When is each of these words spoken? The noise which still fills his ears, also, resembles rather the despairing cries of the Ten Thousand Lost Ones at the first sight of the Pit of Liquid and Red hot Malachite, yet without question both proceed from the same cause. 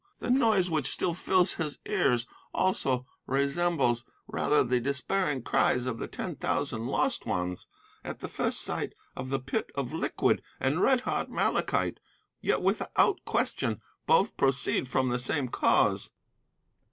The 0.17 0.31
noise 0.31 0.71
which 0.71 0.89
still 0.89 1.13
fills 1.13 1.51
his 1.51 1.77
ears, 1.85 2.25
also, 2.55 3.05
resembles 3.27 4.03
rather 4.25 4.63
the 4.63 4.79
despairing 4.79 5.43
cries 5.43 5.85
of 5.85 5.99
the 5.99 6.07
Ten 6.07 6.35
Thousand 6.35 6.87
Lost 6.87 7.27
Ones 7.27 7.67
at 8.03 8.17
the 8.17 8.27
first 8.27 8.61
sight 8.61 8.95
of 9.15 9.29
the 9.29 9.37
Pit 9.37 9.69
of 9.75 9.93
Liquid 9.93 10.41
and 10.59 10.81
Red 10.81 11.01
hot 11.01 11.29
Malachite, 11.29 11.99
yet 12.41 12.63
without 12.63 13.23
question 13.25 13.79
both 14.07 14.35
proceed 14.37 14.87
from 14.87 15.09
the 15.09 15.19
same 15.19 15.47
cause. 15.49 16.09